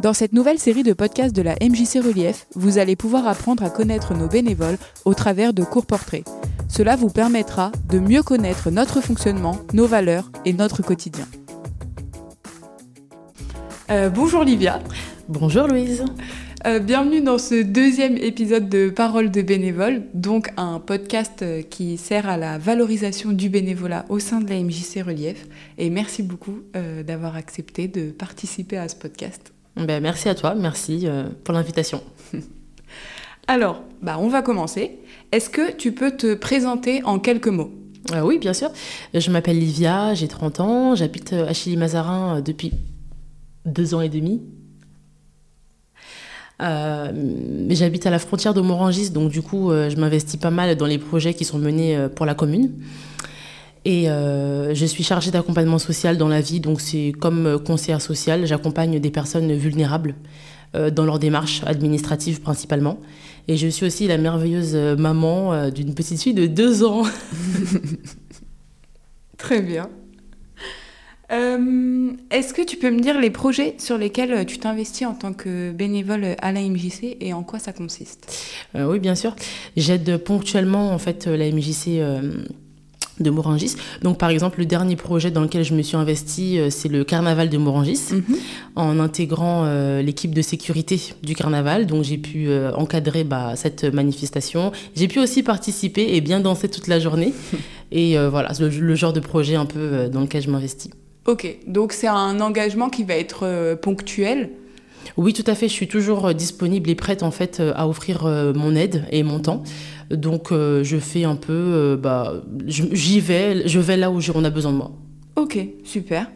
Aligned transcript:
Dans 0.00 0.14
cette 0.14 0.32
nouvelle 0.32 0.58
série 0.58 0.82
de 0.82 0.94
podcasts 0.94 1.36
de 1.36 1.42
la 1.42 1.56
MJC 1.60 2.02
Relief, 2.02 2.46
vous 2.54 2.78
allez 2.78 2.96
pouvoir 2.96 3.28
apprendre 3.28 3.62
à 3.62 3.68
connaître 3.68 4.14
nos 4.14 4.28
bénévoles 4.28 4.78
au 5.04 5.12
travers 5.12 5.52
de 5.52 5.62
courts 5.62 5.84
portraits. 5.84 6.26
Cela 6.68 6.96
vous 6.96 7.10
permettra 7.10 7.70
de 7.90 7.98
mieux 7.98 8.22
connaître 8.22 8.70
notre 8.70 9.02
fonctionnement, 9.02 9.58
nos 9.74 9.86
valeurs 9.86 10.32
et 10.46 10.54
notre 10.54 10.82
quotidien. 10.82 11.26
Euh, 13.90 14.08
bonjour 14.08 14.42
Livia. 14.42 14.80
Bonjour 15.28 15.66
Louise. 15.66 16.02
Euh, 16.66 16.78
bienvenue 16.78 17.20
dans 17.20 17.36
ce 17.36 17.62
deuxième 17.62 18.16
épisode 18.16 18.70
de 18.70 18.88
Parole 18.88 19.30
de 19.30 19.42
bénévoles, 19.42 20.04
donc 20.14 20.48
un 20.56 20.80
podcast 20.80 21.44
qui 21.68 21.98
sert 21.98 22.26
à 22.26 22.38
la 22.38 22.56
valorisation 22.56 23.32
du 23.32 23.50
bénévolat 23.50 24.06
au 24.08 24.18
sein 24.18 24.40
de 24.40 24.48
la 24.48 24.62
MJC 24.62 25.02
Relief. 25.04 25.46
Et 25.76 25.90
merci 25.90 26.22
beaucoup 26.22 26.60
euh, 26.74 27.02
d'avoir 27.02 27.36
accepté 27.36 27.86
de 27.86 28.10
participer 28.10 28.78
à 28.78 28.88
ce 28.88 28.96
podcast. 28.96 29.52
Ben, 29.80 30.02
merci 30.02 30.28
à 30.28 30.34
toi, 30.34 30.54
merci 30.54 31.06
pour 31.44 31.54
l'invitation. 31.54 32.02
Alors, 33.48 33.82
bah, 34.02 34.16
on 34.20 34.28
va 34.28 34.42
commencer. 34.42 34.98
Est-ce 35.32 35.50
que 35.50 35.72
tu 35.72 35.92
peux 35.92 36.12
te 36.12 36.34
présenter 36.34 37.02
en 37.04 37.18
quelques 37.18 37.48
mots? 37.48 37.72
Oui, 38.22 38.38
bien 38.38 38.52
sûr. 38.52 38.70
Je 39.14 39.30
m'appelle 39.30 39.58
Livia, 39.58 40.14
j'ai 40.14 40.28
30 40.28 40.60
ans, 40.60 40.94
j'habite 40.94 41.32
à 41.32 41.52
Chili-Mazarin 41.52 42.40
depuis 42.40 42.72
deux 43.66 43.94
ans 43.94 44.00
et 44.00 44.08
demi. 44.08 44.42
Euh, 46.60 47.10
j'habite 47.70 48.06
à 48.06 48.10
la 48.10 48.18
frontière 48.18 48.52
de 48.52 48.60
Morangis, 48.60 49.10
donc 49.10 49.30
du 49.30 49.42
coup, 49.42 49.70
euh, 49.70 49.88
je 49.88 49.96
m'investis 49.96 50.38
pas 50.38 50.50
mal 50.50 50.76
dans 50.76 50.86
les 50.86 50.98
projets 50.98 51.32
qui 51.32 51.44
sont 51.44 51.58
menés 51.58 51.96
euh, 51.96 52.08
pour 52.08 52.26
la 52.26 52.34
commune. 52.34 52.72
Et 53.84 54.04
je 54.06 54.84
suis 54.86 55.02
chargée 55.02 55.30
d'accompagnement 55.30 55.78
social 55.78 56.18
dans 56.18 56.28
la 56.28 56.40
vie, 56.40 56.60
donc 56.60 56.80
c'est 56.80 57.12
comme 57.18 57.58
conseillère 57.64 58.02
sociale, 58.02 58.46
j'accompagne 58.46 58.98
des 59.00 59.10
personnes 59.10 59.52
vulnérables 59.54 60.14
dans 60.74 61.04
leur 61.04 61.18
démarche 61.18 61.62
administrative 61.64 62.42
principalement. 62.42 62.98
Et 63.48 63.56
je 63.56 63.66
suis 63.68 63.86
aussi 63.86 64.06
la 64.06 64.18
merveilleuse 64.18 64.74
maman 64.98 65.70
d'une 65.70 65.94
petite 65.94 66.22
fille 66.22 66.34
de 66.34 66.46
deux 66.46 66.84
ans. 66.84 67.04
Très 69.38 69.62
bien. 69.62 69.88
Euh, 71.32 72.10
est-ce 72.30 72.52
que 72.52 72.62
tu 72.62 72.76
peux 72.76 72.90
me 72.90 73.00
dire 73.00 73.20
les 73.20 73.30
projets 73.30 73.76
sur 73.78 73.96
lesquels 73.96 74.44
tu 74.46 74.58
t'investis 74.58 75.06
en 75.06 75.14
tant 75.14 75.32
que 75.32 75.70
bénévole 75.70 76.34
à 76.40 76.52
la 76.52 76.60
MJC 76.60 77.16
et 77.20 77.32
en 77.32 77.42
quoi 77.42 77.58
ça 77.58 77.72
consiste? 77.72 78.34
Euh, 78.74 78.90
Oui, 78.90 78.98
bien 78.98 79.14
sûr. 79.14 79.36
J'aide 79.76 80.16
ponctuellement 80.18 80.90
en 80.90 80.98
fait 80.98 81.26
la 81.26 81.50
MJC 81.50 81.98
euh, 82.00 82.42
de 83.20 83.30
Morangis. 83.30 83.76
Donc, 84.02 84.18
par 84.18 84.30
exemple, 84.30 84.58
le 84.58 84.66
dernier 84.66 84.96
projet 84.96 85.30
dans 85.30 85.42
lequel 85.42 85.64
je 85.64 85.74
me 85.74 85.82
suis 85.82 85.96
investie, 85.96 86.58
c'est 86.70 86.88
le 86.88 87.04
carnaval 87.04 87.48
de 87.48 87.58
Morangis, 87.58 88.00
mhm. 88.12 88.36
en 88.76 88.98
intégrant 88.98 89.66
l'équipe 90.00 90.34
de 90.34 90.42
sécurité 90.42 91.00
du 91.22 91.34
carnaval. 91.34 91.86
Donc, 91.86 92.04
j'ai 92.04 92.18
pu 92.18 92.48
encadrer 92.74 93.24
bah, 93.24 93.52
cette 93.56 93.84
manifestation. 93.84 94.72
J'ai 94.94 95.08
pu 95.08 95.18
aussi 95.18 95.42
participer 95.42 96.14
et 96.14 96.20
bien 96.20 96.40
danser 96.40 96.68
toute 96.68 96.88
la 96.88 96.98
journée. 96.98 97.32
et 97.92 98.16
voilà, 98.28 98.50
le, 98.58 98.94
genre 98.94 99.12
de 99.12 99.20
projet 99.20 99.56
un 99.56 99.66
peu 99.66 100.08
dans 100.08 100.20
lequel 100.20 100.42
je 100.42 100.50
m'investis. 100.50 100.90
Ok, 101.26 101.58
donc 101.66 101.92
c'est 101.92 102.08
un 102.08 102.40
engagement 102.40 102.88
qui 102.88 103.04
va 103.04 103.14
être 103.14 103.40
euh, 103.44 103.76
ponctuel 103.76 104.50
oui, 105.16 105.32
tout 105.32 105.44
à 105.46 105.54
fait. 105.54 105.68
Je 105.68 105.72
suis 105.72 105.88
toujours 105.88 106.26
euh, 106.26 106.32
disponible 106.32 106.90
et 106.90 106.94
prête 106.94 107.22
en 107.22 107.30
fait 107.30 107.60
euh, 107.60 107.72
à 107.74 107.88
offrir 107.88 108.24
mon 108.54 108.74
aide 108.74 109.04
et 109.10 109.22
mon 109.22 109.40
temps. 109.40 109.62
Donc 110.10 110.48
je 110.50 110.96
fais 110.98 111.22
un 111.22 111.36
peu, 111.36 111.96
bah, 112.00 112.42
j'y 112.66 113.20
vais, 113.20 113.68
je 113.68 113.78
vais 113.78 113.96
là 113.96 114.10
où 114.10 114.18
on 114.34 114.44
a 114.44 114.50
besoin 114.50 114.72
de 114.72 114.76
moi. 114.76 114.90
Ok, 115.36 115.58
super. 115.84 116.28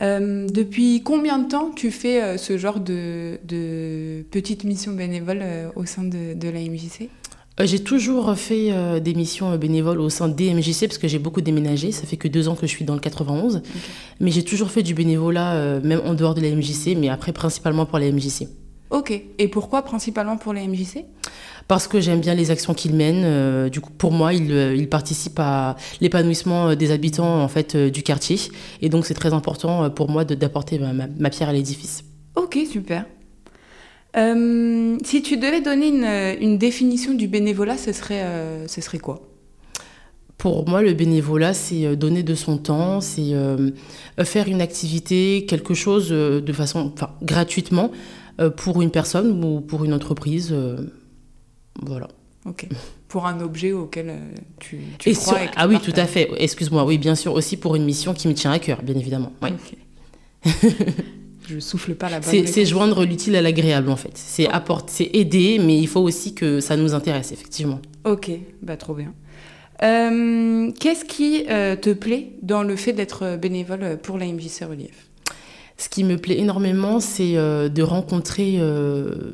depuis 0.00 1.02
combien 1.02 1.40
de 1.40 1.48
temps 1.48 1.72
tu 1.74 1.90
fais 1.90 2.38
ce 2.38 2.56
genre 2.58 2.78
de, 2.78 3.40
de 3.44 4.22
petites 4.30 4.62
missions 4.62 4.92
bénévoles 4.92 5.42
au 5.74 5.84
sein 5.84 6.04
de, 6.04 6.34
de 6.34 6.48
la 6.48 6.60
MJC 6.60 7.02
euh, 7.02 7.21
j'ai 7.60 7.80
toujours 7.80 8.34
fait 8.34 8.68
euh, 8.70 8.98
des 8.98 9.14
missions 9.14 9.52
euh, 9.52 9.56
bénévoles 9.56 10.00
au 10.00 10.08
sein 10.08 10.28
des 10.28 10.52
MJC 10.54 10.86
parce 10.86 10.98
que 10.98 11.08
j'ai 11.08 11.18
beaucoup 11.18 11.40
déménagé. 11.40 11.92
Ça 11.92 12.06
fait 12.06 12.16
que 12.16 12.28
deux 12.28 12.48
ans 12.48 12.54
que 12.54 12.66
je 12.66 12.72
suis 12.72 12.84
dans 12.84 12.94
le 12.94 13.00
91. 13.00 13.62
Mais 14.20 14.30
j'ai 14.30 14.42
toujours 14.42 14.70
fait 14.70 14.82
du 14.82 14.94
bénévolat, 14.94 15.80
même 15.80 16.00
en 16.04 16.14
dehors 16.14 16.34
de 16.34 16.40
la 16.40 16.50
MJC, 16.50 16.96
mais 16.96 17.08
après 17.08 17.32
principalement 17.32 17.86
pour 17.86 17.98
la 17.98 18.10
MJC. 18.10 18.48
Ok. 18.90 19.12
Et 19.38 19.48
pourquoi 19.48 19.82
principalement 19.82 20.36
pour 20.36 20.52
la 20.52 20.66
MJC 20.66 21.04
Parce 21.66 21.88
que 21.88 22.00
j'aime 22.00 22.20
bien 22.20 22.34
les 22.34 22.50
actions 22.50 22.74
qu'ils 22.74 22.94
mènent. 22.94 23.68
du 23.68 23.80
coup, 23.80 23.90
pour 23.90 24.12
moi, 24.12 24.32
ils, 24.32 24.88
participent 24.88 25.40
à 25.40 25.76
l'épanouissement 26.00 26.74
des 26.74 26.90
habitants 26.90 27.42
en 27.42 27.48
fait 27.48 27.76
du 27.76 28.02
quartier. 28.02 28.38
Et 28.80 28.88
donc, 28.88 29.06
c'est 29.06 29.14
très 29.14 29.32
important 29.32 29.90
pour 29.90 30.08
moi 30.08 30.24
d'apporter 30.24 30.78
ma 30.78 31.30
pierre 31.30 31.48
à 31.48 31.52
l'édifice. 31.52 32.04
Ok, 32.36 32.58
super. 32.70 33.06
Euh, 34.16 34.98
si 35.04 35.22
tu 35.22 35.36
devais 35.36 35.60
donner 35.60 35.88
une, 36.40 36.58
définition 36.58 37.14
du 37.14 37.28
bénévolat, 37.28 37.78
ce 37.78 37.92
serait, 37.92 38.22
euh, 38.22 38.68
ce 38.68 38.80
serait 38.80 38.98
quoi? 38.98 39.22
Pour 40.36 40.68
moi, 40.68 40.82
le 40.82 40.92
bénévolat, 40.92 41.54
c'est 41.54 41.86
euh, 41.86 41.96
donner 41.96 42.22
de 42.22 42.34
son 42.34 42.58
temps, 42.58 43.00
c'est 43.00 43.32
faire 44.24 44.48
une 44.48 44.60
activité, 44.60 45.46
quelque 45.46 45.74
chose 45.74 46.10
de 46.10 46.52
façon, 46.52 46.92
enfin, 46.94 47.10
gratuitement 47.22 47.90
pour 48.56 48.82
une 48.82 48.90
personne 48.90 49.44
ou 49.44 49.60
pour 49.60 49.84
une 49.84 49.94
entreprise. 49.94 50.54
voilà. 51.80 52.08
Ok. 52.44 52.66
Pour 53.08 53.26
un 53.26 53.40
objet 53.40 53.72
auquel 53.72 54.14
tu, 54.58 54.78
tu 54.98 55.10
et 55.10 55.12
crois. 55.12 55.38
ah 55.54 55.68
oui, 55.68 55.78
tout 55.80 55.92
à 55.94 56.06
fait. 56.06 56.30
Excuse-moi. 56.38 56.84
Oui, 56.84 56.98
bien 56.98 57.14
sûr. 57.14 57.34
Aussi 57.34 57.56
pour 57.56 57.76
une 57.76 57.84
mission 57.84 58.14
qui 58.14 58.26
me 58.26 58.34
tient 58.34 58.50
à 58.50 58.58
cœur, 58.58 58.82
bien 58.82 58.96
évidemment. 58.96 59.32
Oui. 59.42 59.50
je 61.52 61.60
souffle 61.60 61.94
pas 61.94 62.08
la 62.08 62.20
bonne 62.20 62.46
C'est 62.46 62.64
joindre 62.64 63.04
l'utile 63.04 63.36
à 63.36 63.42
l'agréable 63.42 63.90
en 63.90 63.96
fait. 63.96 64.12
C'est 64.14 64.46
oh. 64.46 64.52
apporter, 64.52 64.92
c'est 64.92 65.10
aider, 65.12 65.58
mais 65.58 65.78
il 65.78 65.88
faut 65.88 66.00
aussi 66.00 66.34
que 66.34 66.60
ça 66.60 66.76
nous 66.76 66.94
intéresse 66.94 67.32
effectivement. 67.32 67.80
Ok, 68.04 68.30
bah 68.62 68.76
trop 68.76 68.94
bien. 68.94 69.12
Euh, 69.82 70.70
qu'est-ce 70.78 71.04
qui 71.04 71.44
euh, 71.50 71.76
te 71.76 71.90
plaît 71.90 72.30
dans 72.42 72.62
le 72.62 72.76
fait 72.76 72.92
d'être 72.92 73.36
bénévole 73.36 73.98
pour 74.02 74.18
la 74.18 74.26
MJC 74.26 74.64
Relief? 74.68 75.08
Ce 75.76 75.88
qui 75.88 76.04
me 76.04 76.16
plaît 76.16 76.38
énormément, 76.38 77.00
c'est 77.00 77.36
euh, 77.36 77.68
de 77.68 77.82
rencontrer 77.82 78.60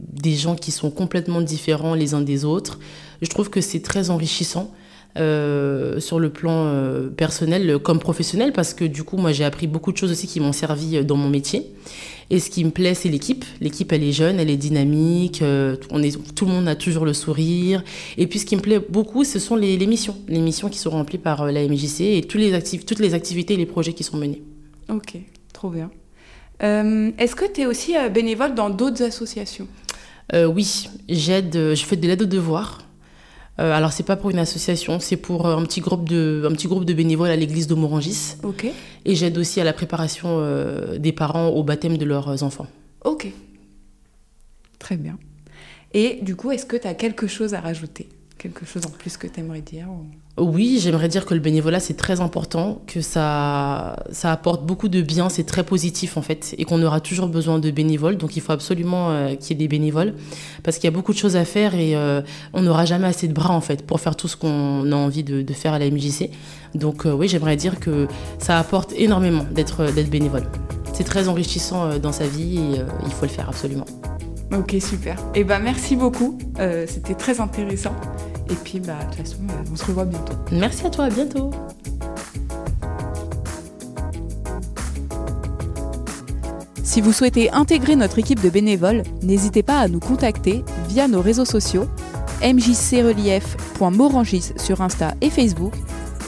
des 0.00 0.34
gens 0.34 0.56
qui 0.56 0.70
sont 0.70 0.90
complètement 0.90 1.42
différents 1.42 1.94
les 1.94 2.14
uns 2.14 2.22
des 2.22 2.44
autres. 2.44 2.78
Je 3.20 3.28
trouve 3.28 3.50
que 3.50 3.60
c'est 3.60 3.80
très 3.80 4.10
enrichissant. 4.10 4.72
Euh, 5.16 5.98
sur 5.98 6.20
le 6.20 6.30
plan 6.30 6.66
euh, 6.66 7.08
personnel 7.08 7.80
comme 7.80 7.98
professionnel 7.98 8.52
parce 8.52 8.74
que 8.74 8.84
du 8.84 9.02
coup 9.02 9.16
moi 9.16 9.32
j'ai 9.32 9.42
appris 9.42 9.66
beaucoup 9.66 9.90
de 9.90 9.96
choses 9.96 10.12
aussi 10.12 10.28
qui 10.28 10.38
m'ont 10.38 10.52
servi 10.52 10.98
euh, 10.98 11.02
dans 11.02 11.16
mon 11.16 11.28
métier. 11.28 11.66
Et 12.30 12.38
ce 12.38 12.48
qui 12.48 12.64
me 12.64 12.70
plaît 12.70 12.94
c'est 12.94 13.08
l'équipe. 13.08 13.44
L'équipe 13.60 13.92
elle 13.92 14.04
est 14.04 14.12
jeune 14.12 14.38
elle 14.38 14.50
est 14.50 14.56
dynamique 14.56 15.42
on 15.90 16.02
est 16.02 16.16
tout 16.34 16.46
le 16.46 16.52
monde 16.52 16.68
a 16.68 16.76
toujours 16.76 17.04
le 17.04 17.12
sourire. 17.12 17.82
Et 18.18 18.28
puis 18.28 18.38
ce 18.38 18.46
qui 18.46 18.54
me 18.54 18.60
plaît 18.60 18.78
beaucoup 18.78 19.24
ce 19.24 19.40
sont 19.40 19.56
les, 19.56 19.76
missions. 19.84 20.16
Les 20.28 20.38
missions 20.38 20.68
qui 20.68 20.78
sont 20.78 20.90
remplies 20.90 21.18
par 21.18 21.44
la 21.50 21.66
MJC 21.66 22.02
et 22.02 22.22
toutes 22.22 22.40
les, 22.40 22.62
toutes 22.62 23.00
les 23.00 23.14
activités 23.14 23.54
et 23.54 23.56
les 23.56 23.66
projets 23.66 23.94
qui 23.94 24.04
sont 24.04 24.16
menés. 24.16 24.42
Ok 24.88 25.16
trop 25.52 25.70
bien. 25.70 25.90
Est-ce 26.60 27.34
que 27.34 27.50
tu 27.52 27.62
es 27.62 27.66
aussi 27.66 27.94
bénévole 28.14 28.54
dans 28.54 28.70
d'autres 28.70 29.02
associations? 29.02 29.66
Oui 30.32 30.88
j'aide 31.08 31.74
je 31.74 31.84
fais 31.84 31.96
de 31.96 32.06
l'aide 32.06 32.22
aux 32.22 32.26
devoirs 32.26 32.78
euh, 33.60 33.72
alors 33.72 33.92
c'est 33.92 34.04
pas 34.04 34.16
pour 34.16 34.30
une 34.30 34.38
association, 34.38 35.00
c'est 35.00 35.16
pour 35.16 35.46
euh, 35.46 35.56
un 35.56 35.62
petit 35.64 35.80
groupe 35.80 36.08
de, 36.08 36.46
un 36.48 36.52
petit 36.52 36.66
groupe 36.66 36.84
de 36.86 36.94
bénévoles 36.94 37.30
à 37.30 37.36
l'église 37.36 37.66
de 37.66 37.74
Morangis. 37.74 38.36
Ok. 38.42 38.66
Et 39.04 39.14
j'aide 39.14 39.36
aussi 39.36 39.60
à 39.60 39.64
la 39.64 39.72
préparation 39.72 40.38
euh, 40.40 40.98
des 40.98 41.12
parents 41.12 41.48
au 41.48 41.62
baptême 41.62 41.98
de 41.98 42.04
leurs 42.04 42.42
enfants. 42.42 42.66
Ok. 43.04 43.28
Très 44.78 44.96
bien. 44.96 45.18
Et 45.92 46.20
du 46.22 46.36
coup, 46.36 46.52
est-ce 46.52 46.64
que 46.64 46.76
tu 46.76 46.86
as 46.86 46.94
quelque 46.94 47.26
chose 47.26 47.52
à 47.52 47.60
rajouter? 47.60 48.08
Quelque 48.40 48.64
chose 48.64 48.86
en 48.86 48.90
plus 48.90 49.18
que 49.18 49.26
tu 49.26 49.40
aimerais 49.40 49.60
dire 49.60 49.86
oui, 50.40 50.78
j'aimerais 50.80 51.08
dire 51.08 51.26
que 51.26 51.34
le 51.34 51.40
bénévolat, 51.40 51.80
c'est 51.80 51.96
très 51.96 52.20
important, 52.20 52.80
que 52.86 53.02
ça, 53.02 53.96
ça 54.10 54.32
apporte 54.32 54.64
beaucoup 54.64 54.88
de 54.88 55.02
bien, 55.02 55.28
c'est 55.28 55.44
très 55.44 55.64
positif 55.64 56.16
en 56.16 56.22
fait, 56.22 56.54
et 56.56 56.64
qu'on 56.64 56.82
aura 56.82 57.00
toujours 57.00 57.28
besoin 57.28 57.58
de 57.58 57.70
bénévoles. 57.70 58.16
Donc 58.16 58.36
il 58.36 58.40
faut 58.40 58.52
absolument 58.52 59.10
euh, 59.10 59.34
qu'il 59.34 59.50
y 59.50 59.52
ait 59.52 59.62
des 59.62 59.68
bénévoles, 59.68 60.14
parce 60.62 60.78
qu'il 60.78 60.84
y 60.84 60.92
a 60.92 60.96
beaucoup 60.96 61.12
de 61.12 61.18
choses 61.18 61.36
à 61.36 61.44
faire 61.44 61.74
et 61.74 61.94
euh, 61.94 62.22
on 62.54 62.62
n'aura 62.62 62.86
jamais 62.86 63.06
assez 63.06 63.28
de 63.28 63.34
bras 63.34 63.52
en 63.52 63.60
fait 63.60 63.84
pour 63.84 64.00
faire 64.00 64.16
tout 64.16 64.28
ce 64.28 64.36
qu'on 64.36 64.90
a 64.90 64.96
envie 64.96 65.24
de, 65.24 65.52
faire 65.52 65.74
à 65.74 65.78
la 65.78 65.90
MJC. 65.90 66.30
Donc 66.74 67.04
euh, 67.04 67.12
oui, 67.12 67.28
j'aimerais 67.28 67.56
dire 67.56 67.78
que 67.78 68.08
ça 68.38 68.58
apporte 68.58 68.94
énormément 68.96 69.44
d'être 69.50 69.92
bénévole. 70.08 70.44
C'est 70.94 71.04
très 71.04 71.28
enrichissant 71.28 71.98
dans 71.98 72.12
sa 72.12 72.26
vie 72.26 72.56
et 72.56 72.80
il 73.04 73.12
faut 73.12 73.26
le 73.26 73.30
faire 73.30 73.48
absolument. 73.48 73.86
Ok, 74.56 74.76
super. 74.80 75.18
Et 75.34 75.40
eh 75.40 75.44
ben 75.44 75.60
merci 75.60 75.96
beaucoup, 75.96 76.38
c'était 76.86 77.14
très 77.14 77.40
intéressant. 77.40 77.94
Et 78.50 78.54
puis, 78.64 78.80
bah, 78.80 78.94
de 78.98 79.04
toute 79.16 79.26
façon, 79.26 79.36
on 79.72 79.76
se 79.76 79.84
revoit 79.84 80.04
bientôt. 80.04 80.32
Merci 80.50 80.84
à 80.86 80.90
toi, 80.90 81.04
à 81.04 81.10
bientôt. 81.10 81.52
Si 86.82 87.00
vous 87.00 87.12
souhaitez 87.12 87.52
intégrer 87.52 87.94
notre 87.94 88.18
équipe 88.18 88.42
de 88.42 88.50
bénévoles, 88.50 89.04
n'hésitez 89.22 89.62
pas 89.62 89.78
à 89.78 89.86
nous 89.86 90.00
contacter 90.00 90.64
via 90.88 91.06
nos 91.06 91.20
réseaux 91.20 91.44
sociaux 91.44 91.86
mjcrelief.morangis 92.42 94.54
sur 94.56 94.80
Insta 94.80 95.14
et 95.20 95.30
Facebook 95.30 95.74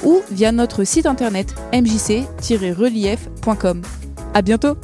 ou 0.05 0.21
via 0.31 0.53
notre 0.53 0.85
site 0.85 1.07
internet 1.07 1.57
mjc-relief.com. 1.73 3.83
À 4.35 4.43
bientôt! 4.43 4.77